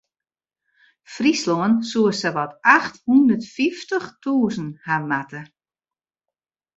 [1.13, 5.41] Fryslân soe sawat acht hûndert fyftich tûzen hawwe moatte.